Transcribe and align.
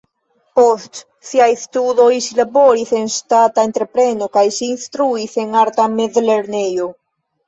Post 0.59 0.99
siaj 1.31 1.49
studoj 1.63 2.07
ŝi 2.27 2.37
laboris 2.39 2.93
en 2.99 3.05
ŝtata 3.15 3.65
entrepreno 3.69 4.29
kaj 4.39 4.43
ŝi 4.55 4.65
instruis 4.69 5.37
en 5.45 5.53
arta 5.65 5.87
mezlernejo. 5.99 6.89